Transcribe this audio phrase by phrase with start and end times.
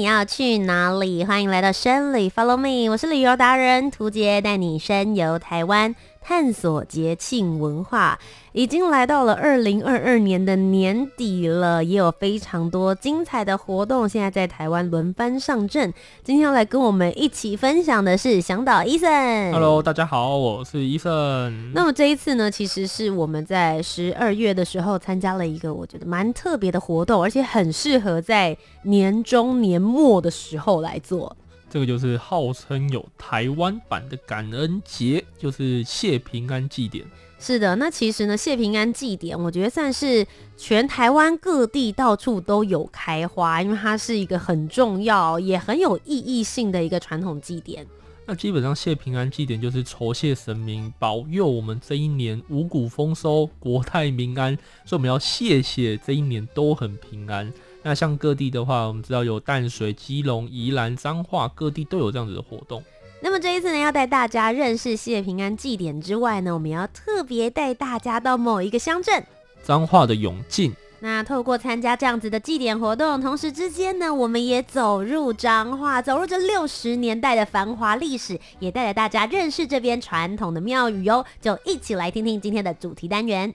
[0.00, 1.26] 你要去哪里？
[1.26, 5.94] 欢迎来到深旅 Follow me，我是旅游达人涂杰，带你深游台湾。
[6.20, 8.18] 探索节庆文化，
[8.52, 15.92] 已经来到了二零二二年的年底了，也有非常多精彩的活动，现在在台湾轮番上阵。
[16.22, 19.52] 今天要来跟我们一起分享的是向导 Eason。
[19.52, 21.72] Hello，大家好，我是 Eason。
[21.74, 31.36] 那么这一次呢，其实是我们在十二月的时候参加了一个我觉得蛮特别的活动，而且很适合在年中年末的时候来做。
[31.70, 37.06] 这个就是号称有台湾版的感恩节，就是谢平安祭典。
[37.38, 40.26] 是的，那其实呢，谢平安祭典，我觉得算是
[40.58, 47.86] 全台湾各地到处都有开花，因为它是一个很重要也很有意义性的一个传统祭典。
[48.26, 57.50] 那基本上谢平安祭典就是酬谢神明保佑我们这一年五谷丰收、国泰民安，所以我们要谢谢这一年都很平安。
[57.82, 62.82] 那像各地的话，我们知道有淡水、基隆、宜兰、彰化，各地都有这样子的活动。
[63.22, 69.24] 那么这一次呢，要带大家认识谢平安祭典之外呢，我们要特别带大家到某一个乡镇——
[69.64, 70.74] 彰化的永靖。
[71.02, 81.24] 那透过参加这样子的祭典活动，同时之间呢，我们也走入彰化，走入这六十年代的繁华历史，也带着大家认识这边传统的庙宇哦。
[81.40, 83.50] 就一起来听听今天的主题单元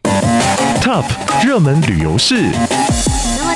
[0.81, 1.05] ：Top
[1.45, 2.51] 热门旅游市。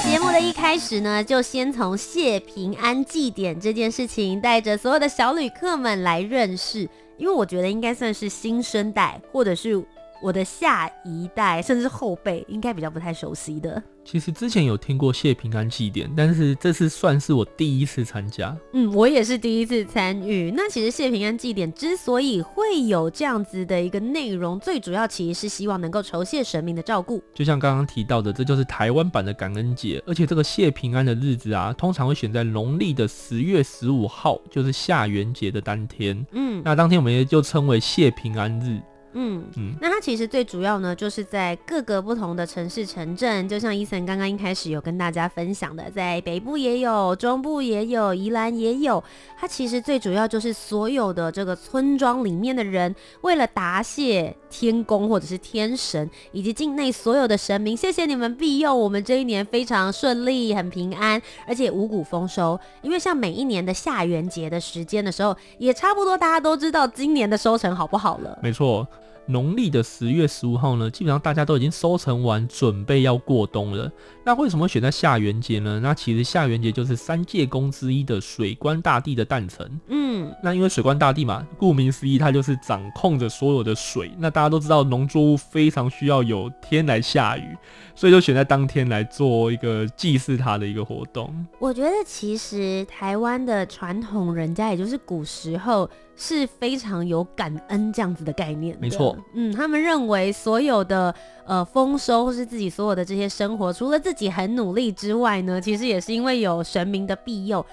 [0.09, 9.85] 节目的一开始呢，就先从谢平安祭典这件事情，带着所有的小旅客们来认识，因为我觉得应该算是新生代，或者是。
[10.21, 13.81] 我的下一代甚至后辈应该比较不太熟悉的。
[14.05, 18.57] 其实之前有听过谢平安祭典，但是这次算是我第一次参加。
[18.73, 20.51] 嗯，我也是第一次参与。
[20.55, 27.21] 那其实谢平安祭典之所以会有这样子的一个内容，最主要其实是希望能够酬谢神明的照顾。
[27.35, 36.25] 就像刚刚提到的，这就是台湾版的感恩节，而且这个谢平安的日子啊，通常会选在农历的十月十五号，就是下元节的当天。
[36.31, 38.81] 嗯，那当天我们也就称为谢平安日。
[39.13, 49.03] 嗯嗯，那它其实最主要呢，就是在各个不同的城市城镇，就像 Eason 刚刚一开始有跟大家分享的，在北部也有，中部也有，宜兰也有。
[49.37, 62.59] 它其实最主要就是所有的这个村庄里面的人，为了答谢天公或者是天神以及境内所有的神明，谢谢你们庇佑我们这一年非常顺利、很平安，而且五谷丰收。
[62.81, 68.37] 因为像每一年的下元节的时间的时候，也差不多大家都知道今年的收成好不好了。
[68.43, 68.87] 没错。
[69.29, 73.91] 农历的十月十五号呢，基本上大家都已经收成完，准备要过冬了。
[74.25, 75.79] 那为什么会选在下元节呢？
[75.81, 79.79] 那其实下元节就是三界宫之一的水官大帝的诞辰。
[79.87, 84.11] 嗯，那因为水官大帝嘛，顾名思义，他就是掌控着所有的水。
[84.17, 87.55] 那大家都知道，农作物非常需要有天来下雨，
[87.93, 91.33] 所以就选在当天来做一个祭祀他的一个活动。
[91.59, 95.87] 我觉得其实台湾的传统人家，也就是古时候。
[96.21, 101.13] 是非常有感恩这样子的概念的，没错，嗯，他们认为所有的
[101.45, 107.65] 呃丰收或是自己所有的这些生活，除了自己很努力之外呢，其实也是因为有神明的庇佑。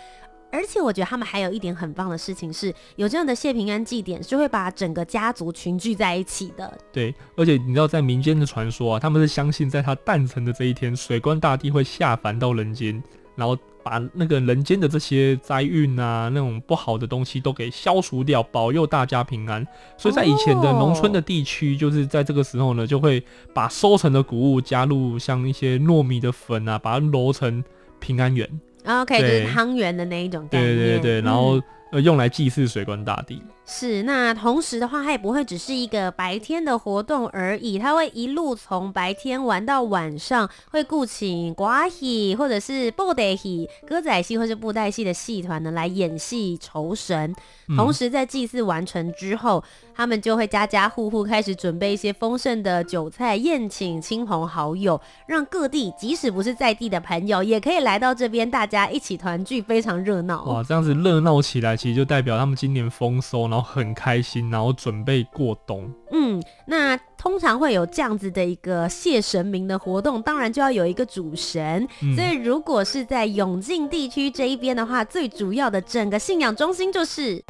[0.52, 6.78] 而且我觉得他们还有一点很棒的事情是，有这样的谢平安祭典，是会把整个家族群聚在一起的。
[6.92, 13.02] 对，而且你知道，在民间的传说啊，他们是相信在他诞辰的这一天，水官大帝会下凡到人间，
[13.34, 13.56] 然后。
[13.86, 19.64] 把那个人间的这些灾运啊，那种不好的东西都给消除掉，保佑大家平安。
[19.96, 23.22] 所以在以前的农村的地区，就是在这个时候呢，就会
[23.54, 27.62] 把收成的谷物加入像一些糯米的粉啊，把它揉成
[28.00, 28.48] 平安圆。
[28.84, 30.76] OK，就是汤圆的那一种概念。
[30.76, 31.62] 对对对，然后
[31.92, 33.40] 呃，用来祭祀水官大帝。
[33.68, 47.34] 是，那同时的话，它也不会只是一个白天的活动而已，它会一路从白天玩到晚上，会雇请瓜戏或者是布袋戏、歌仔戏或是布袋戏的戏团呢来演戏酬神。
[47.76, 60.44] 同时在祭祀完成之后，嗯、他们就会家家户户开始准备一些丰盛的酒菜，宴请亲朋好友，让各地即使不是在地的朋友，也可以来到这边，大家一起团聚，非常热闹。
[60.44, 65.90] 哇，这样子热闹起来，其实就代表他们今年丰收然后很开心，然后准备过冬。
[66.10, 71.88] 嗯，那通常会有这样子的一个谢神明的活动，当然就要有一个主神。
[72.02, 77.42] 嗯、所以如果是在永靖地区这一边的话，最主要的整个信仰中心就是。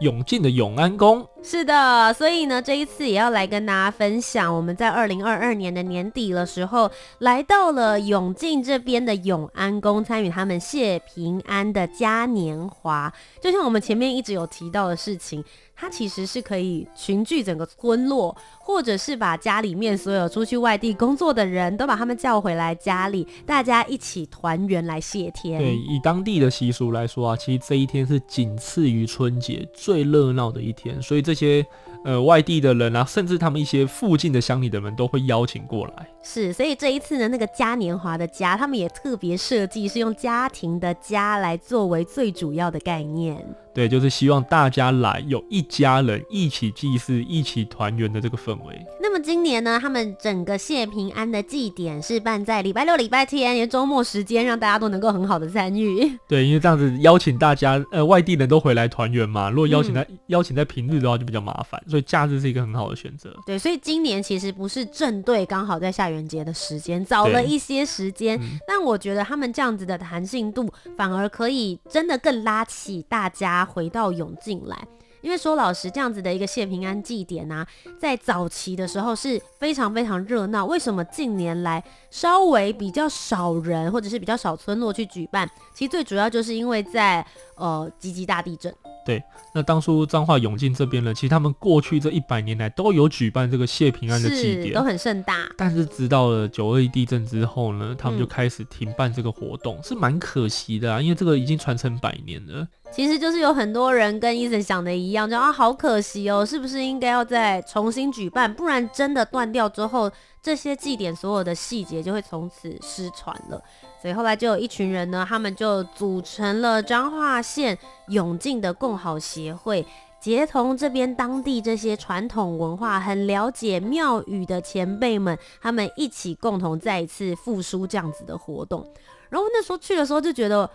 [0.00, 13.12] 永靖的永安宫是的，所以呢，这一次也要来跟大家分享，我们在二零二二年的年底的时候，来到了永靖这边的永安宫，参与他们谢平安的嘉年华。
[13.40, 15.42] 就像我们前面一直有提到的事情，
[15.80, 18.36] 它其实是可以群聚整个村落。
[18.62, 25.58] 或者是把家里面所有出去外地工作的人都把他们叫回来家里，大家一起团圆来谢天。
[25.58, 31.66] 对，以当地的习俗来说啊，其实这一天是仅次于春节最热闹的一天，所以这些。
[32.02, 36.08] 呃，外地的人啊，甚至他们一些附近的乡里的人都会邀请过来。
[36.22, 43.46] 是，所以这一次呢，那个嘉年华的家，他们也特别设计是用家庭的家来作为最主要的概念。
[43.72, 48.86] 对，就是希望大家来，有一家人一起祭祀、一起团圆的这个氛围。
[49.00, 56.18] 那么今年呢，他们整个谢平安的祭典是办在礼拜六、礼拜天，也周末时间让大家都能够很好的参与。
[56.26, 59.50] 对，因为这样子邀请大家，呃，外地人都回来团圆嘛。
[59.50, 61.80] 如果邀请在、嗯、邀请在平日的话，就比较麻烦。
[61.88, 63.34] 所以假日是一个很好的选择。
[63.46, 68.38] 对，所以今年其实不是正对刚好在下元节的时间，早了一些时间。
[68.40, 74.76] 嗯、但我觉得他们这样子的弹性度，反而可以真的更拉起大家回到永靖来。
[75.22, 77.66] 因为说老实，这样子的一个谢平安祭典啊，
[77.98, 80.64] 在早期的时候是非常非常热闹。
[80.64, 85.46] 为什么近年来稍微比较少人，或者是比较少村落去举办？
[85.74, 87.24] 其实最主要就是因为在
[87.56, 88.74] 呃积极大地震。
[89.10, 89.20] 对，
[89.52, 95.50] 那当初彰化永靖这边呢，其实他们过去这一百年来都有举办这个谢平安的祭典，都很盛大。
[95.56, 102.64] 但是直到了九二一地震之后呢，他们就开始停办这个活动，嗯、是蛮可惜的啊，因为这个已经传承百年了。
[102.92, 108.52] 其实就是有很多人跟 Eason 想的一样，就啊好可惜哦，是不是应该要再重新举办？
[108.54, 110.08] 不然真的断掉之后，
[110.40, 113.60] 这些祭典所有的细节就会从此失传了。
[114.00, 117.76] 所以后来就有一群人呢，他们就组成了彰化县
[118.08, 119.84] 永靖的共好协会，
[120.20, 128.86] 协同这边当地这些传统文化很了解庙宇的前辈们，他们一起共同再一次复苏这样子的活动。
[129.28, 130.68] 然后那时候去的时候就觉得。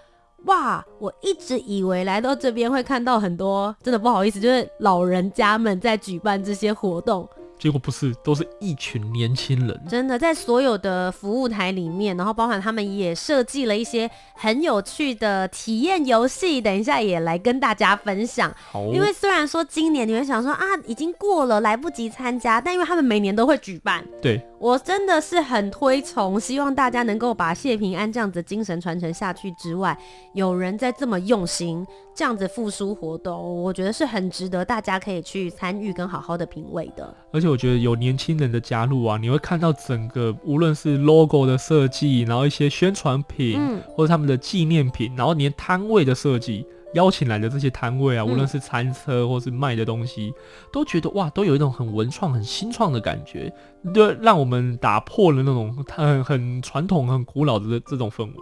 [0.48, 0.86] 哇！
[1.00, 7.27] 我一直以为来到这边会看到很多，真的不好意思，就是老人家们在举办这些活动。
[7.57, 9.81] 结果不是，都是一群年轻人。
[9.90, 18.54] 真的，在所有的服务台里面，然后包含他们也设计了一些很有趣的体验游戏，等一下也来跟大家分享。
[18.94, 24.06] 因为虽然说今年你会想说啊，已经过了，来不及参加，但因为他们每年都会举办。
[24.22, 24.42] 对。
[24.65, 29.95] 我真的是很推崇，希望大家能够把谢平安这样子的精神传承下去之外，
[30.33, 31.85] 有人在这么用心
[32.15, 37.15] 这样子复苏活动，我觉得是很值得大家可以去参与跟好好的品味的。
[37.31, 46.65] 而且我觉得有年轻人的加入啊，你会看到整个无论是 logo 的设计，然后一些宣传品，嗯，或者他们的纪念品，然后连摊位的设计。
[46.95, 50.42] 邀请来的这些摊位啊，无论是餐车或是卖的东西，嗯、
[50.74, 53.53] 都觉得哇，都有一种很文创、很新创的感觉，
[53.94, 58.33] 就让我们打破了那种很很传统、很古老的这种氛围。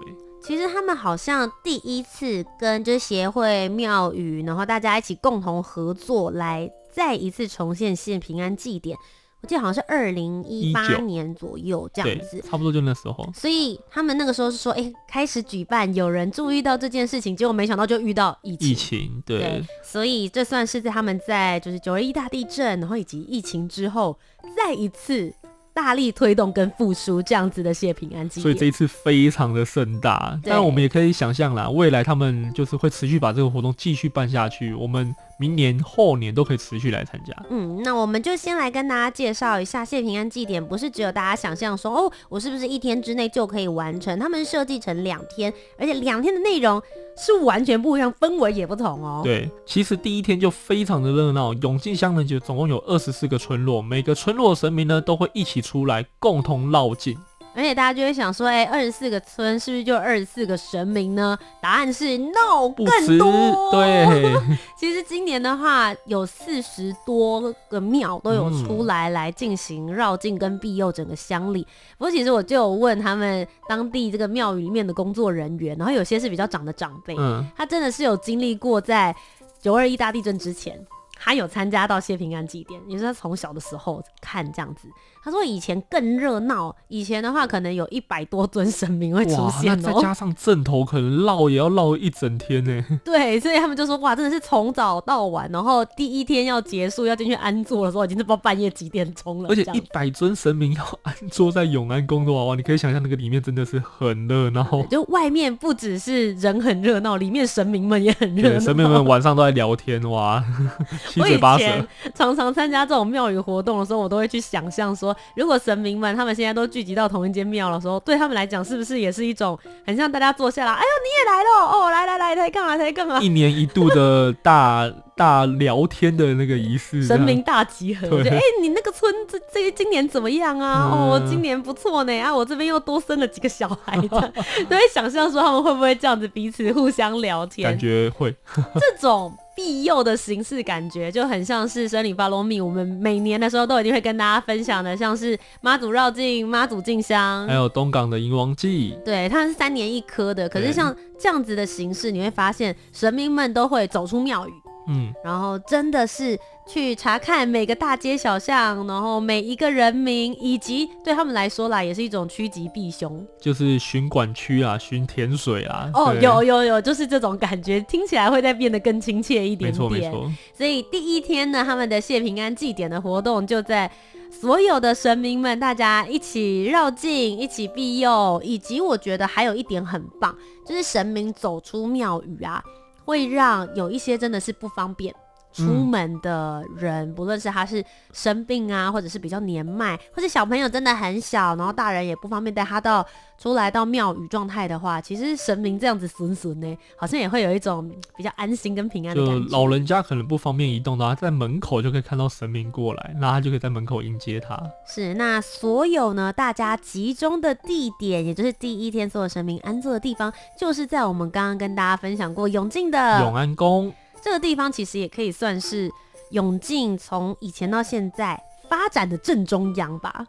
[0.41, 8.97] 其实他们好像第一次跟这协会庙宇，然后大家一起共同合作，来再一次重现谢平安祭典。
[9.44, 13.30] 我记得好像是二零一八年左右这样子，差不多就那时候。
[13.36, 18.69] 所以他们那个时候是说，哎、欸，开始举办，有人注意到这件事情，结果没想到就遇到疫情。
[18.69, 19.40] 疫情，对。
[19.40, 24.18] 对，所以这算是在他们在就是九二一大地震，然后以及疫情之后，
[24.56, 25.33] 再一次。
[25.76, 30.40] 大力推动跟复苏这样子的谢平安祭，所以这一次非常的盛大。
[30.44, 34.71] 但，我们也可以想象啦，未来他们就是会持续把这个活动继续办下去。
[34.76, 37.33] 我们明年后年都可以持续来参加。
[37.49, 44.18] 嗯，那我们就先来跟大家介绍一下谢平安祭典，不是只有大家想象说哦，我是不是一天之内就可以完成？
[44.19, 46.81] 他们设计成两天，而且两天的内容
[47.18, 49.21] 是完全不一样，氛围也不同哦。
[49.23, 57.18] 对，其实第一天就非常的热闹，永靖乡呢就总共有二十四个村落，每个村落的神明呢都会一起出来共同绕境。
[57.56, 61.38] 而且大家就会想说，哎、欸，二十四个村是不是就二十四个神明呢？
[61.62, 63.72] 答案是 no，更多。
[63.72, 64.36] 对，
[64.76, 71.64] 其实今年的话，有四十多个庙都有出来来进行绕境跟庇佑整个乡里。
[71.98, 79.16] 不过其实我就有问他们当地这个庙宇里面的工作人员，然后有些是比较长的长辈，嗯，他真的是有经历过在
[79.62, 80.83] 九二一大地震之前。
[81.16, 84.90] 他有参加到谢平安祭典，也是他从小的时候看这样子，
[85.23, 92.85] 他说以前更热闹，以前的话可能有一百多尊神明会出现，那再加上阵头，可能绕也要绕一整天呢。
[93.06, 99.49] 对，所以他们就说哇，真的是从早到晚，然后第一天要结束要进去安坐的时候，已经是不知道半夜几点钟了。
[99.49, 110.44] 而且一百尊神明要安坐在永安宫的娃娃，你可以想象那个里面真的是很热闹，就外面不只是人很热闹，里面神明们也很热闹，神明们晚上都在聊天哇，
[111.07, 111.65] 七嘴八舌。
[112.13, 123.19] 常常参加这种庙宇活动的时候，我都会去想象说，如果神明们他们现在都聚集到同一间庙的时候，对他们来讲是不是也是一种很像大家坐下来，哎呦你也来了哦，来来来来干嘛来干嘛？
[123.19, 128.07] 一年一度的大大聊天的那个仪式，神明大集合。
[128.21, 130.89] 哎、欸，你那个村这这今年怎么样啊？
[130.91, 132.19] 嗯、哦，今年不错呢。
[132.19, 134.07] 啊，我这边又多生了几个小孩子，
[134.69, 137.69] 都会想象说他们会不会这样子彼此互相聊天？
[137.69, 138.35] 感觉会。
[138.55, 139.33] 这种。
[139.56, 148.98] 庇佑的形式感觉就很像是生礼 follow me，我们每年的时候都一定会跟大家分享的，像是妈祖绕境、妈祖进香，还有东港的迎王祭。
[149.06, 154.52] 对，它是三年一科的，可是像这样子的形式，你会发现神明们都会走出庙宇。
[154.87, 156.37] 嗯，然后真的是
[156.68, 165.90] 去查看每个大街小巷，然后每一个人名，以及对他们来说啦，也是一种趋吉避凶，就是巡管区啊，巡田水啊。
[165.94, 169.71] 哦，有有有，就是这种感觉，听起来会再变得更亲切一点点。
[169.71, 170.31] 没错没错。
[170.54, 173.90] 所以第一天呢，他们的谢平安祭典的活动就在
[174.30, 180.35] 所有的神明们大家一起绕境，一起庇佑，以及我觉得还有一点很棒，
[180.68, 182.61] 就是神明走出庙宇啊。
[183.06, 185.14] 会让有一些真的是不方便。
[185.54, 193.06] 出门的人，嗯、不论是他是生病啊，或者是比较年迈，或者小朋友真的很小，然后大人也不方便带他到
[193.38, 199.45] 出来到庙宇状态的话，其实神明这样子损损呢，好像也会有一种比较安心跟平安的感觉。
[199.45, 204.60] 就老人家可能不方便移动的话，在门口就可以看到神明过来，那他就可以在门口迎接他。
[204.88, 213.94] 是，那所有呢，大家集中的地点，也就是第一天所有神明安坐的地方，就是在我们刚刚跟大家分享过永靖的永安宫。
[214.23, 215.92] 这个地方其实也可以算是
[216.31, 220.25] 永靖从以前到现在发展的正中央吧，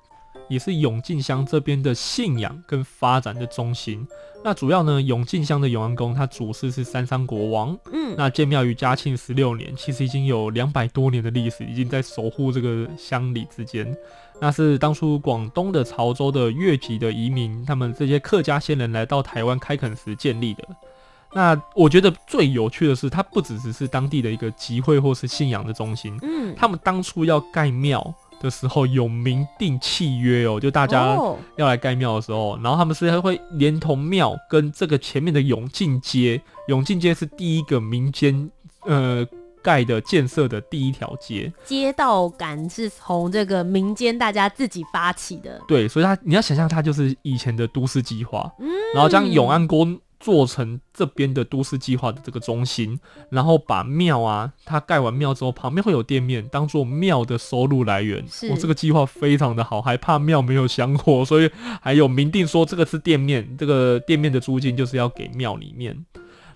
[0.48, 4.06] 也是永靖乡这边的信仰跟发展的中心。
[4.42, 7.78] 那主要呢，永靖乡的永安宫，它主祀是三山国王。
[7.90, 13.96] 嗯，那建庙于嘉庆十六年，其实已经有两百多年的历史，已经在守护这个乡里之间。
[14.40, 20.64] 那是当初广东的潮州的越籍的移民，他们这些客家先人来到台湾开垦时建立的。
[21.34, 26.16] 那我觉得最有趣的是，它不只只是当地的一个集会或是信仰的中心。
[26.22, 31.18] 嗯，他们当初要盖庙的时候有明定契约哦，就大家
[31.56, 38.48] 要来盖庙的时候，然后他们是会连同庙跟这个前面的永靖街，永靖街是第一个民间
[38.82, 39.26] 呃
[39.60, 45.60] 盖的建设的第一条街，街道感是从这个民间大家自己发起的。
[45.66, 49.98] 对，所以它你要想象它就是以前的都市计划，嗯，然后将永安宫。
[50.24, 58.26] 做成这边的都市计划的这个中心，然后把庙啊，它盖完庙之后，旁边会有店面，当做庙的收入来源。
[58.26, 61.50] 是，我这个计划非常的好，还怕庙没有香火，所以
[61.82, 65.94] 还有明定说这个是店面，这个店面的租金就是要给庙里面。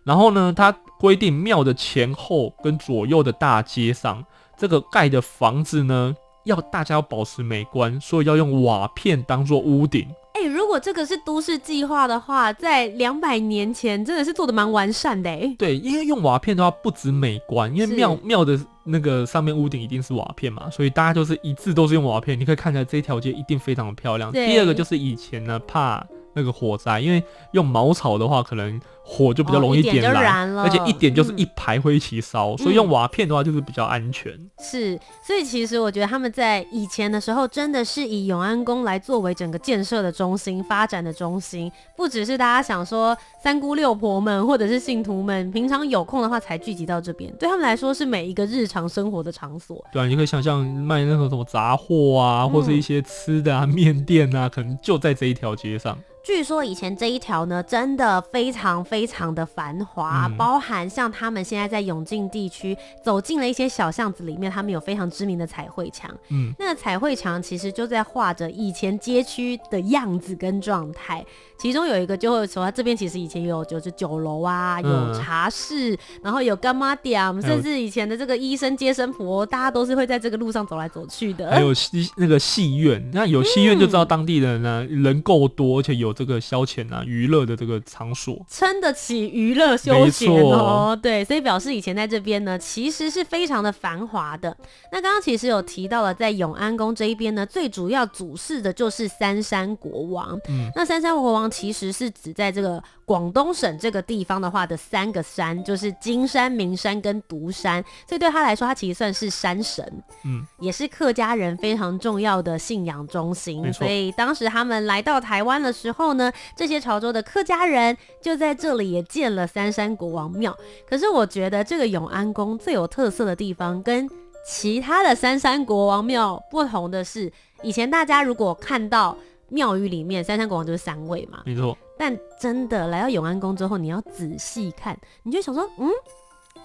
[0.03, 4.25] 然后呢，它规定庙的前后跟左右的大街上，
[4.57, 10.09] 这个盖的房子呢，要大家要保持美观，所以要用瓦片当做屋顶。
[10.49, 15.55] 如果这个是都市计划的话，在两百年前真的是做的蛮完善的哎。
[15.59, 24.33] 对，因为用瓦片的话，不止美观，因为庙庙的那个上面屋顶一定是瓦片嘛，所以大家就是一致都是用瓦片，你可以看起来这条街一定非常的漂亮。
[24.33, 28.81] 第二个就是以前呢，怕那个火灾，因为用茅草的话，可能。
[29.11, 34.31] 火就比较容易点燃，而且一点就是一排灰一起烧，嗯、所以用瓦片的话就是比较安全。
[34.59, 49.83] 是，所以其实我觉得他们在以前的时候真的是以永安宫来作为整个建设的中心、发展的中心，不只是大家想说三姑六婆们或者是信徒们平常有空的话才聚集到这边，对他们来说是每一个日常生活的场所。
[49.91, 55.99] 对啊，你可以想象卖那种什么杂货啊，或是一些吃的啊、面店啊，可能就在这一条街上。
[56.25, 66.11] 据说以前这一条呢，真的非常非常的繁华，嗯、包含像他们现在在永靖地区走进了一些小巷子里面，他们有非常知名的彩绘墙。
[66.31, 71.25] 嗯，那个彩绘墙其实就在画着以前街区的样子跟状态。
[71.59, 81.51] 其中有一个就会说，这边其实以前有就是酒楼啊，有茶室，嗯、然后有干妈店，甚至以前的这个医生接生婆，大家都是会在这个路上走来走去的。
[81.51, 90.99] 还有戏那个戏院，那有戏院就知道当地人呢、嗯、人够多，而且有这个消遣啊娱乐的这个场所，撑得起娱乐休闲哦。
[91.01, 94.57] 对，所以表示以前在这边呢，其实是非常的繁华的。
[94.91, 100.39] 那刚刚其实有提到了，在永安宫这一边呢，最主要主事的就是三山国王。
[100.49, 107.83] 嗯，那三山国王其实是指在这个广东省这个地方的话的三个山，就是金山、名山跟独山。
[108.07, 109.83] 所以对他来说，他其实算是山神，
[110.27, 113.73] 嗯，也是客家人非常重要的信仰中心。
[113.73, 120.55] 所以当时他们来到台湾的时候呢，这些潮州的客家人就在这里也建了三山国王庙。
[120.87, 124.07] 可是我觉得这个永安宫最有特色的地方，跟
[124.47, 129.17] 其他的三山国王庙不同的是，以前大家如果看到
[129.49, 131.75] 庙宇里面三山国王就是三位嘛，没错。
[131.99, 135.91] 但真的来到永安宫之后，你要仔细看，你就想说，嗯，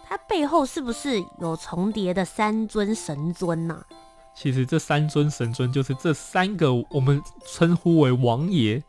[0.08, 3.86] 它背后是不是有重叠的三尊神尊呐、啊？
[4.36, 8.82] 其实这三尊神尊就是这三个我们称呼为王爷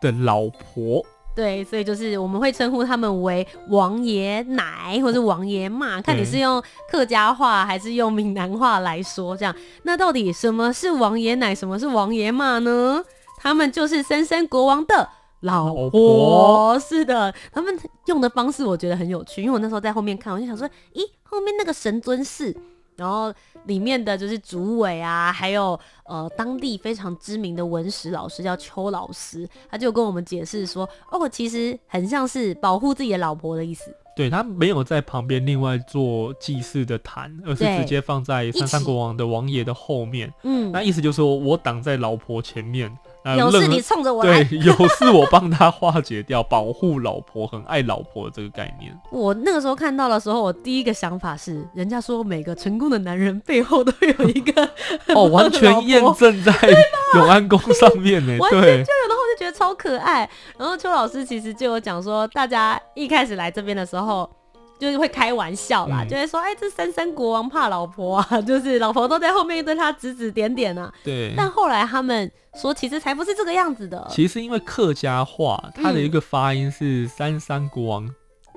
[0.00, 1.04] 的老婆。
[1.34, 9.36] 对，所以就是我们会称呼他们为王爷奶或者王爷妈，看你是用客家话还是用闽南话来说。
[9.36, 13.04] 这样，那到底什么是王爷奶，什么是王爷妈呢？
[13.36, 15.84] 他们就是三山国王的老婆。
[15.84, 22.56] 老婆是的，他们用的方式我觉得很有趣，因为我那时候在后面看，我就想说，咦，后面那个神尊是。
[22.96, 23.30] 然后
[23.66, 33.94] 里面的就是主委啊，还有呃当地非常知名的文史老师叫邱老师，他就跟我们解释说，哦，其实很像是保护自己的老婆的意思。
[34.16, 40.32] 对，他没有在旁边另外做祭祀的坛，而是直接放在三山国王的王爷的后面。
[40.44, 42.90] 嗯，那意思就是说我挡在老婆前面。
[43.34, 48.96] 有事你冲着我来，对，有事我帮他化解掉， 保护老婆，很爱老婆这个概念。
[49.10, 54.68] 我那个时候看到的时候，我第一个想法是，人家说每个成功的男人背后都有一个
[55.14, 56.52] 哦，完全验证在
[57.14, 60.28] 永安宫上面呢， 完全就有的话就觉得超可爱。
[60.58, 64.30] 然后邱老师其实就有讲说，大家一开始来这边的时候。
[64.78, 70.92] 就是会开玩笑啦，嗯、就会说，哎，这三山国王怕老婆啊， 就是老婆都在后面对他指指点点啊。
[71.02, 71.32] 对。
[71.36, 74.06] 但后来他们说，其实才不是这个样子的。
[74.10, 78.08] 其实因为客家话，它的一个发音是三山国王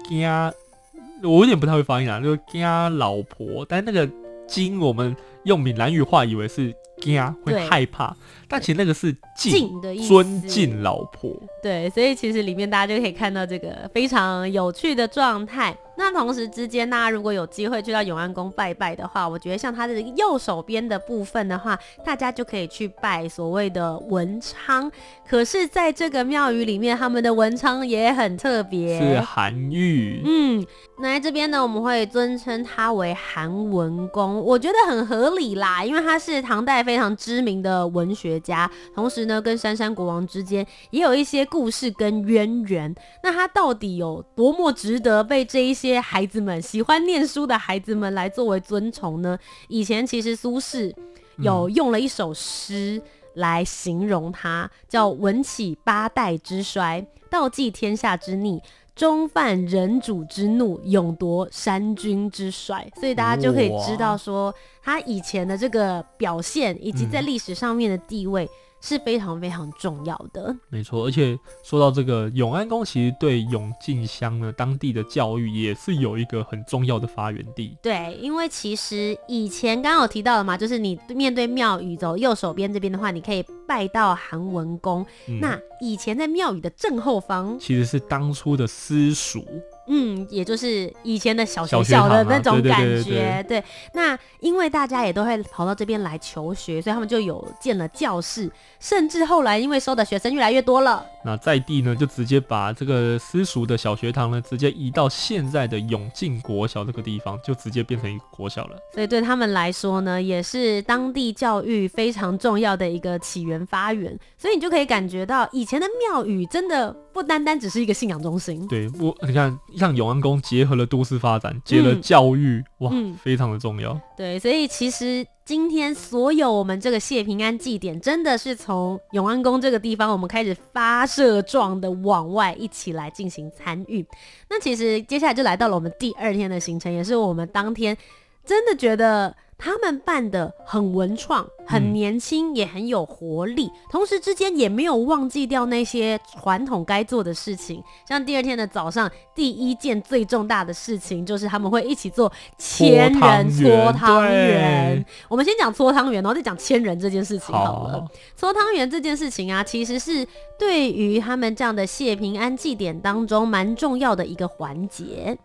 [0.09, 0.53] 家，
[0.95, 3.65] 嗯、我有点不太会发音啊，就是家老婆。
[3.67, 4.07] 但那个
[4.47, 8.15] 惊，我们用闽南语话以为是惊，会害怕，
[8.48, 11.31] 但其实那个是敬的意思，尊敬老婆。
[11.63, 15.75] 对，所以其实里面大家就可以看到这个非常有趣的状态。
[15.98, 24.89] 那同时之间，大家如果有机会去到永安宫拜拜的话，我觉得像它的右手边的部分的话，大家就可以去拜所谓的文昌。
[25.28, 30.21] 可是，在这个庙宇里面，他们的文昌也很特别，是韩愈。
[30.23, 30.65] 嗯，
[30.99, 42.96] 那在这边呢，我们会尊称他为韩文公，我觉得很合理啦，因为他是唐代非常知名的文学家，同时呢，跟三山国王之间也有一些故事跟渊源。
[43.24, 45.89] 那他到底有多么值得被这一些？
[45.89, 49.39] 些孩子们喜欢念书的孩子们来作为尊崇呢？
[49.70, 50.94] 以前其实苏轼
[51.38, 53.02] 有用了一首诗
[53.36, 58.62] 来形容他，叫“文起八代之衰，道济天下之逆，
[58.99, 62.85] 终犯人主之怒，勇夺山军之帅”。
[62.99, 68.49] 所以大家就可以知道说，他以前的这个表现以及在历史上面的地位。
[68.82, 71.06] 是非常非常重要的，没错。
[71.06, 77.78] 而且说到这个永安宫，其实对永靖乡呢当地的教育也是有一个很重要的发源地。
[77.82, 85.06] 对，因为其实以前刚刚有提到了嘛，就是你面对庙宇走右手边这边的话，你可以拜到韩文宫。
[85.28, 89.46] 嗯、那以前在庙宇的正后方，其实是当初的私塾。
[89.91, 93.63] 嗯，也就是以前的小学校的那种感觉，对。
[93.93, 98.49] 那因为大家也都会跑到这边来求学，所以他们就有建了教室，
[98.80, 108.78] 甚至后来因为收的学生越来越多了，那在地呢就直接把这个私塾的小学堂呢直接移到现在的永靖国小这个地方，就直接变成一个国小了。
[108.93, 114.15] 所以对他们来说呢，也是当地教育非常重要的一个起源发源。
[114.38, 118.65] 所以你就可以感觉到以前的庙宇真的不单单只是一个信仰中心。
[118.67, 119.60] 对，我你看。
[119.75, 123.99] 像永安宫结合了都市发展，结合了教育，嗯、哇，嗯、非常的重要。
[124.17, 134.05] 对，所以其实今天所有我们这个谢平安祭典，真的是从永安宫这个地方，我们开始发射状的往外一起来进行参与。
[134.49, 137.95] 那其实接下来就来到了我们第二天的行程，也是我们当天
[138.43, 147.84] 真的觉得他们办的很文创、很年轻，也很有活力，嗯、同时之间也没有忘记掉那些传统该做的事情。
[148.08, 155.06] 像第二天的早上，第一件最重大的事情就是他们会一起做千人搓汤圆。
[155.28, 158.08] 我们先讲搓汤圆，然后再讲千人这件事情好了。
[158.38, 160.26] 搓汤圆这件事情啊，其实是
[160.58, 165.38] 对于他们这样的谢平安祭典当中蛮重要的一个环节。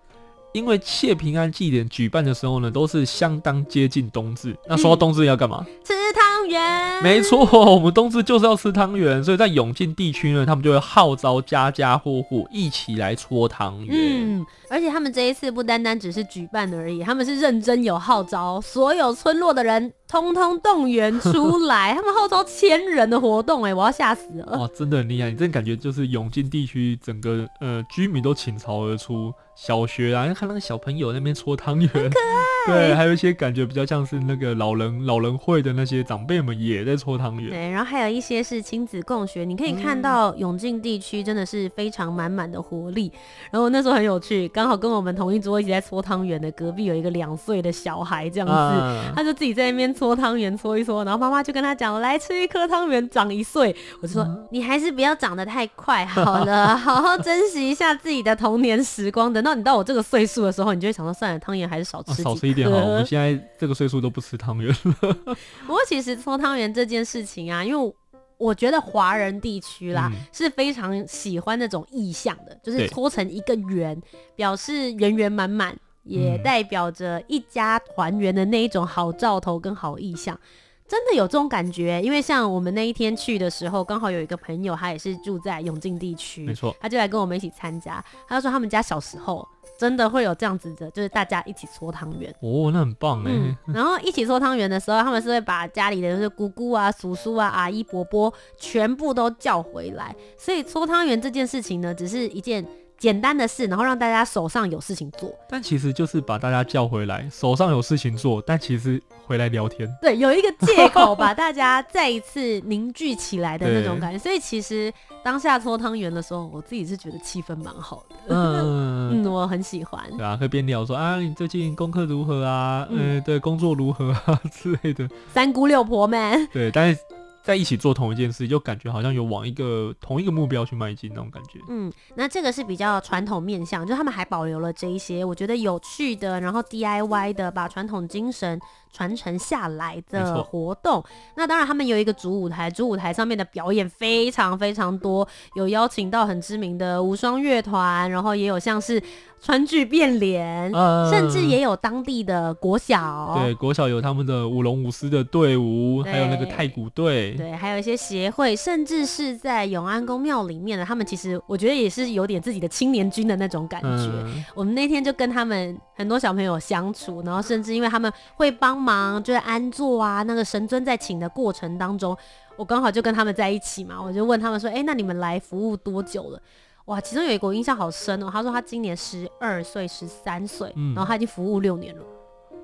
[0.54, 4.56] 因为谢平安祭典举办的时候呢，都是相当接近冬至。
[4.68, 5.66] 那说到冬至要干嘛？
[5.82, 7.02] 吃汤圆。
[7.02, 13.96] 没错，我们冬至就是要吃汤圆，所以在永靖地区呢，他们就会号召家家户户一起来搓汤圆。
[13.96, 19.92] 嗯，而且他们这一次不单单只是举办而已，他们是认真有号召所有村落的人。
[20.06, 24.58] 通通动员出来， 他们号召千人的活动，哎，我要吓死了！
[24.58, 25.28] 哇，真的很厉害！
[25.30, 32.53] 你真的感觉就是永靖地区整个呃居民都倾巢而出，小学啊，看那个小朋友那边搓汤圆，很可爱。
[32.66, 37.50] 对，还有一些感觉比较像是那个老人老人会的那些长辈们也在搓汤圆。
[37.50, 43.10] 对，然后还有一些是亲子共学，你可以看到永靖地区真的是非常满满的活力。
[43.14, 43.20] 嗯、
[43.52, 59.32] 然后那时候很有趣，刚好跟我们同一桌一起在搓汤圆的隔壁有一个两岁的小孩，这样子，啊、他就自己在那边搓汤圆搓一搓，然后妈妈就跟他讲：“来吃一颗汤圆，长一岁。”我就说：“嗯、你还是不要长得太快好了， 好好珍惜一下自己的童年时光。
[59.32, 62.22] 等到你到我这个岁数的时候，你就会想说：算了，汤圆还是少吃几。
[62.22, 65.12] 啊”好， 我们现在这个岁数都不吃汤圆了。
[65.66, 67.94] 不过其实搓汤圆这件事情啊，因为
[68.36, 74.00] 我觉得华人地区啦、嗯、是非常喜欢那种意象的，就是搓成一个圆，
[74.36, 80.38] 表示圆圆满满，也代表着一家团圆的那一种好兆头跟好意象。
[80.86, 88.04] 真的有这种感觉，因为像我们那一天去的时候，刚好有一个朋友，他也是住在永靖地区，没错，他就来跟我们一起参加。
[88.28, 89.46] 他就说他们家小时候
[89.78, 92.30] 真的会有这样子的，就是大家一起搓汤圆。
[92.40, 93.56] 哦，那很棒哎、嗯。
[93.66, 100.14] 然后一起搓汤圆的时候，他们是会把家里的就是姑姑啊、叔叔啊、阿姨、伯伯全部都叫回来。
[100.36, 102.64] 所以搓汤圆这件事情呢，只是一件。
[102.98, 109.88] 简单的事，然后让大家手上有事情做，但其实就是把大家叫回来，手上有事情做，但其实回来聊天。
[110.00, 114.18] 对，有一个借口把大家再一次凝聚起来的那种 感觉。
[114.18, 118.16] 所以其实当下搓汤圆的时候，我自己是觉得气氛蛮好的。
[118.34, 120.02] 嗯嗯，我很喜欢。
[120.16, 122.86] 对啊，可以边聊说啊，你最近功课如何啊？
[122.90, 125.08] 嗯，对，工作如何啊之类的。
[125.32, 126.48] 三姑六婆们。
[126.52, 127.00] 对，但是。
[127.44, 131.60] 在一起做同一件事，就感觉好像有往一个同一个目标去迈进那种感觉。
[131.68, 138.58] 嗯，那这个是比较传统面向，就他们还保留了这一些我觉得有趣的，然后 DIY 的，把传统精神
[138.94, 141.04] 传承下来的活动。
[141.36, 149.02] 那当然，他们有一个主舞台，主舞台上面的表演非常非常多，有邀请到很知名的无双乐团，然后也有像是。
[149.44, 164.10] 川剧变脸，嗯、甚至也有当地的国小，对，国小有他们的舞龙舞狮的队伍，还有那个太鼓队，对，还有一些协会，甚至是在永安宫庙里面的，他们其实我觉得也是有点自己的青年军的那种感觉。
[164.24, 172.14] 嗯、我们那天就跟他们很多小朋友相处，然后甚至因为他们会帮忙，就是安坐啊，那个神尊在请的过程当中，
[172.56, 176.38] 我刚好就跟他们在一起嘛，我就问他们说，哎、欸，那你们来服务多久了？
[176.84, 178.28] 哇，其中有一个我印象好深哦。
[178.30, 182.02] 他说他今年十二岁、十三岁，然后他已经服务六年了。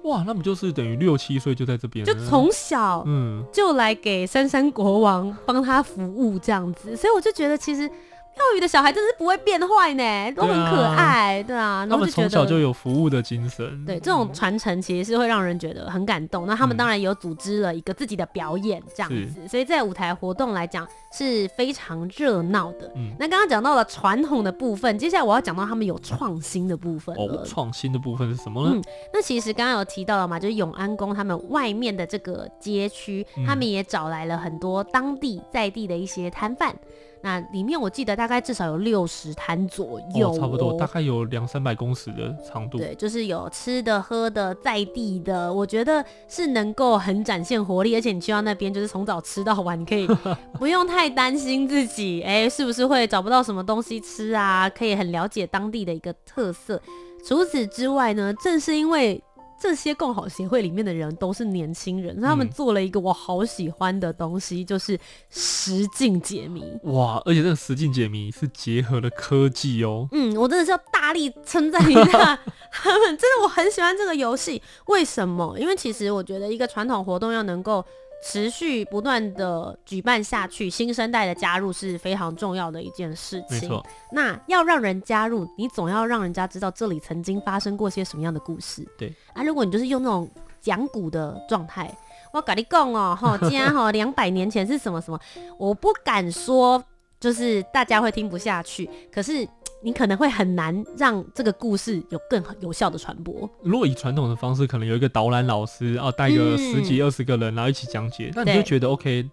[0.04, 7.90] 哇，那么就是等于六七岁就在这边，就从小嗯就来给三山国王帮他服务这样子，所以我就觉得其实。
[8.36, 11.84] 庙宇的小孩真的是不会变坏呢，都很可爱，对啊。
[11.88, 13.84] 然后就觉得，他们从小就有服务的精神。
[13.84, 16.46] 对，这种传承其实是会让人觉得很感动。
[16.46, 22.90] 那他们当然有组织了一个自己的表演，这样子，所以在舞台活动来讲是非常热闹的。
[22.96, 27.14] 嗯，那刚刚讲到了传统的部分，接下来我要讲到他们有创新的部分。
[27.16, 28.72] 哦，创新的部分是什么呢？
[28.74, 36.74] 嗯，那其实刚刚有提到了嘛，就是永安宫他们外面的这个街区，他们也找来了很多当地在地的一些摊贩。
[37.22, 42.78] 那里面我记得大概至少有六十摊左右，哦，差不多大概有两三百公尺的长度。
[42.78, 47.94] 对，就是有吃的、喝的、在地的，我觉得是能够很展现活力。
[47.94, 50.08] 而且你去到那边，就是从早吃到晚，你可以
[50.58, 54.68] 不用太担心自己，哎、欸，是不是会找不到什么东西吃啊？
[54.70, 56.80] 可以很了解当地的一个特色。
[57.26, 59.22] 除此之外呢，正是因为。
[59.60, 66.64] 这些共好协会里面的人都是年轻人，他们做了一个我好喜欢的东西，嗯、就是实境解谜。
[66.84, 67.20] 哇！
[67.26, 70.08] 而且这个实境解谜是结合了科技哦。
[70.12, 72.40] 嗯，我真的是要大力称赞一下
[72.72, 74.62] 他们，真的我很喜欢这个游戏。
[74.86, 75.58] 为什么？
[75.58, 77.84] 因为其实我觉得一个传统活动要能够。
[78.22, 83.60] 持续不断的举办下去，新生代的加入是非常重要的一件事情。
[83.60, 88.86] 没错，那要让人加入，你总要让人家知道这里曾经发生过些什么样的故事。
[88.98, 90.28] 对啊，如果你就是用那种
[90.60, 91.90] 讲古的状态。
[92.32, 95.18] 我跟你讲哦， 哈，今天哈两百年前是什么什么，
[95.58, 96.80] 我不敢说，
[97.18, 99.44] 就是大家会听不下去，可是
[99.82, 103.48] 你可能会很难让这个故事有更有效的传播。
[103.62, 109.28] 如果以传统的方式，可能有一个导览老师啊，带个十几二十个人，然后一起讲解，那、嗯、你就觉得 OK。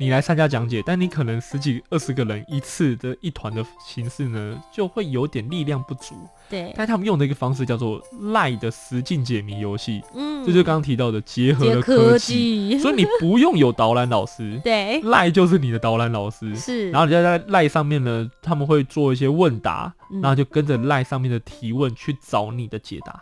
[0.00, 6.14] 你来参加讲解，但你可能十几二十个人一次的一团的形式呢，就会有点力量不足。
[6.48, 12.78] 对，但他们用的一个方式叫做 LINE 的实境解谜游戏，嗯，这就是刚刚提到的结合了科技，科技。
[12.78, 23.20] 所以你不用有导览老师， 对，LINE 就是你的导览老师，是，然后你就在 LINE 上面呢，他们会做一些问答，嗯、然后就跟着 LINE 上面的提问去找你的解答。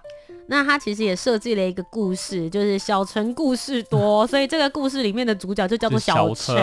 [0.49, 6.55] 那他其实也设计了一个故事，就是小陈故事多， 所以这个故事里面的主角就叫做小陈。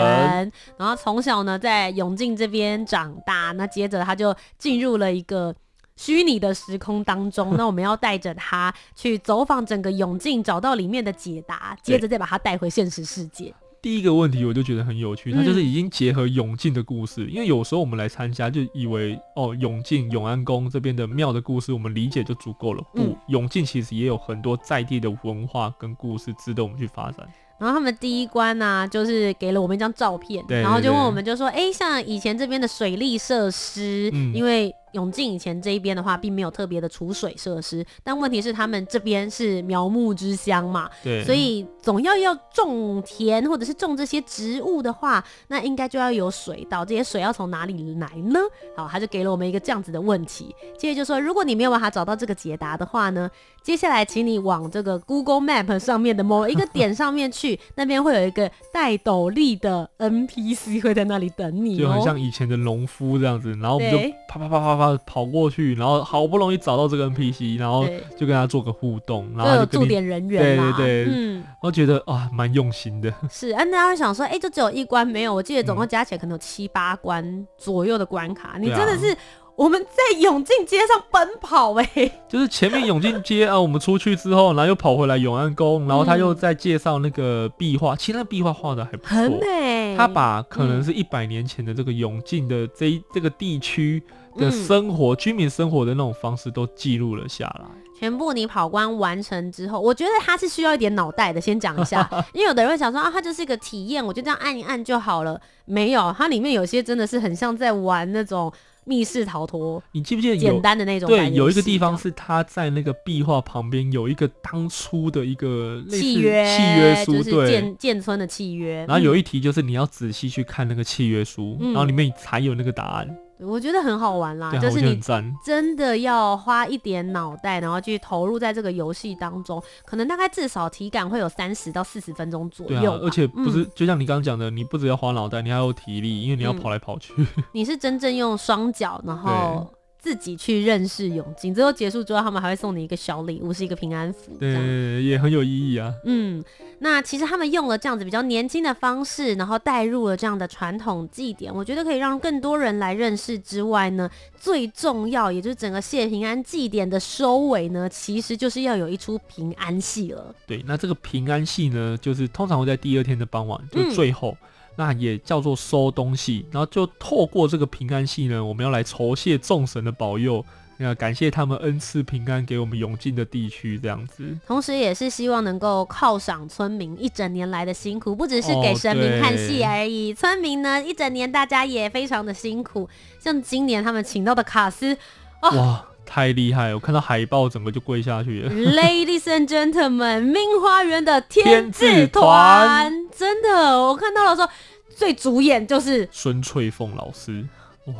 [0.76, 5.54] 然后从小呢在永靖这边长大，那接着他就进入了一个
[5.96, 7.56] 虚拟的时空当中。
[7.58, 13.54] 那我们要带着他去走访整个永靖，找到里面的解答，接着再把他带回现实世界。
[13.84, 22.82] 第一个问题我就觉得很有趣，它就是已经结合永靖的故事，嗯、因为有时候我们来参加就以为哦，永靖永安宫这边的庙的故事我们理解就足够了。
[22.94, 27.28] 不，嗯、永靖其实也有很多在地的文化跟故事值得我们去发展。
[27.58, 34.74] 然后他们第一关呢、啊，就是给了我们一张照片，对对对，然后就问我们就说，哎、欸，像以前这边的水利设施，嗯、因为。
[34.94, 48.40] 永靖以前这一边的话，并没有特别的储水设施，但问题是他们这边是苗木之乡嘛，对，所以总要要种田或者是种这些植物的话，那应该就要有水稻，这些水要从哪里来呢？
[48.76, 53.28] 好，他就给了我们一个这样子的问题，接着就说，如果你没有办法找到这个解答的话呢，
[53.62, 64.83] 接下来请你往这个 Google Map 上面的某一个 点上面去，那边会有一个戴斗笠的 NPC 会在那里等你，就很像以前的农夫这样子，然后我们就啪啪啪啪啪。
[65.06, 70.72] 跑过去，然后好不容易找到这个 NPC，然后就跟他做个互动，然后就驻点人员，对对
[71.04, 73.12] 对，嗯，我觉得啊，蛮用心的。
[73.30, 75.34] 是，啊，大家会想说，哎、欸，就只有一关没有？
[75.34, 79.16] 我记得总共加起来可能有七八关左右的关卡，嗯、你真的是
[79.56, 89.96] 我们在永靖街上奔跑哎、欸， 就是前面永靖街啊，我们出去之后，然后又跑回来永安宫，然后他又在介绍那个壁画，其实那壁画画的还不错，很美。
[89.96, 94.02] 他把可能是一百年前的这个永靖的这一这个地区。
[94.36, 97.66] 的生活，嗯、居民生活的那种方式都记录了下来。
[97.96, 101.40] 全部你跑关完成之后，我觉得它是需要一点脑袋的。
[101.40, 105.40] 先讲一下， 因为有的人会想说啊，它就是一个体验，我就这样按一按就好了。
[105.64, 108.52] 没有，它里面有些真的是很像在玩那种
[108.84, 109.80] 密室逃脱。
[109.92, 111.08] 你记不记得简单的那种？
[111.08, 118.84] 对，有一个地方是他在那个壁画旁边有一个当初的一个契约契约书，就是建建村的契约。
[118.88, 123.16] 然后有一题就是你要仔细去看那个契约书，嗯、然后里面才有那个答案。
[123.38, 125.00] 我觉得很好玩啦，就是你
[125.44, 132.80] 真的要花一点脑袋，然后去投入在这个游戏当中，可能大概至少体感会有三十到四十分钟左右。
[132.80, 137.12] 对啊，而且不是，嗯、就像你刚刚讲的，你不只要花脑袋，你还有体力，因为你要跑来跑去。
[137.16, 139.68] 嗯、 你是真正用双脚，然后。
[140.04, 145.90] 自己去认识永靖，最后结束之后，他们还会送你一个小礼物，是一个平安符，对，也很有意义啊。
[146.04, 146.44] 嗯，
[146.80, 160.34] 那其实他们用了这样子比较年轻的方式，然后带入了这样的传统祭典，我觉得可以让更多人来认识之外呢，最重要也就是整个谢平安祭典的收尾呢，其实就是要有一出平安戏了。
[160.46, 164.36] 对，那这个平安戏呢，就是通常会在第二天的傍晚，就最后。
[164.38, 170.44] 嗯那也叫做收东西，然后就透过这个平安戏呢，我们要来酬谢众神的保佑，
[170.78, 174.36] 那感谢他们恩赐平安给我们永进的地区这样子。
[174.46, 182.88] 同时，也是希望能够犒赏村民一整年来的辛苦，不只是给神明看戏而已，哦、村民呢一整年大家也非常的辛苦。
[183.20, 184.96] 像今年他们请到的卡斯，
[185.40, 186.74] 哦、哇，太厉害！
[186.74, 188.50] 我看到海报整个就跪下去了。
[188.50, 194.48] Ladies and gentlemen， 明花园的天字团，真的，我看到了说。
[194.96, 197.44] 最主演就是孙翠凤老师，
[197.86, 197.94] 哇！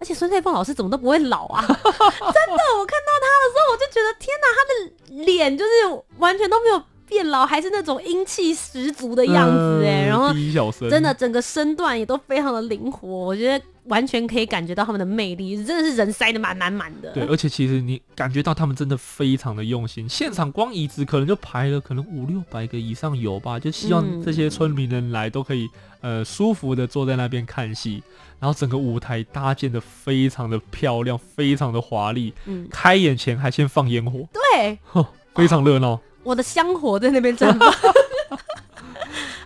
[0.00, 1.80] 而且孙翠凤老师怎么都不会老啊， 真的！
[1.86, 5.70] 我看到他的时候，我就觉得天哪，他的脸就是
[6.18, 10.34] 完全都没有变老，还是那种英气十足的样子哎，嗯、然后
[10.90, 13.64] 真的整个身段也都非常的灵活，我觉得。
[13.88, 17.10] 完全可以感觉到他们的魅力，真的是人塞得满满满的。
[17.12, 20.08] 对，而且其实你感觉到他们真的非常的用心。
[20.08, 25.68] 现场光椅子可能就排了可能五六百个以上有吧，就希望这些村民人来都可以
[26.00, 28.02] 呃舒服的坐在那边看戏。
[28.38, 32.34] 然后整个舞台搭建的非常的漂亮，非常的华丽。
[32.44, 34.78] 嗯，开演前还先放烟火，对，
[35.34, 35.98] 非常热闹。
[36.22, 37.72] 我的香火在那边绽放。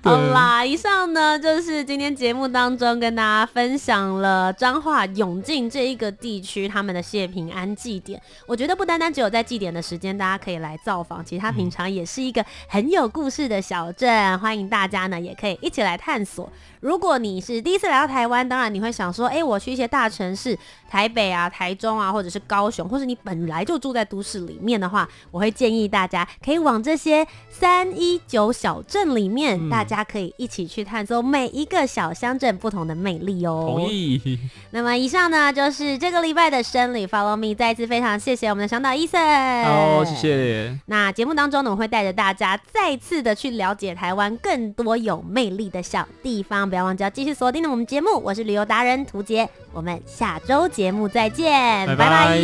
[0.02, 8.20] 好啦，以上呢就是今天节目当中跟大家分享了彰化永靖这一个地区他们的谢平安祭典。
[8.46, 16.50] 我觉得不单单只有在祭典的时间，大家可以来造访，其实它平常也是一个很有故事的小镇，欢迎大家呢也可以一起来探索。
[16.80, 20.58] 如果你是第一次来到台湾，当然你会想说，哎、我去一些大城市，
[20.88, 33.64] 台北啊、台中啊，或者是高雄，或者你本来就住在都市里面的话，我会建议大家可以往这些三一九小镇里面，大家可以一起去探索每一个小乡镇不同的魅力哦。
[33.66, 34.38] 同意。
[34.72, 39.64] 那么以上呢，就是这个礼拜的生理 Follow Me，再一次非常谢谢我们的向导 Eason。
[39.64, 40.78] 好，谢谢。
[40.86, 46.68] 那节目当中呢，我会带着大家再次的去了解台湾更多有魅力的小地方。
[46.68, 51.96] 不要忘记要继续锁定我们节目，我是旅游达人涂杰，我们下周节目再见，拜拜。
[51.96, 52.38] 拜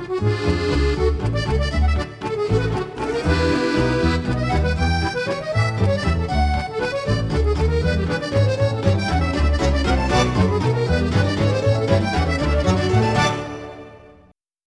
[0.00, 0.69] 拜。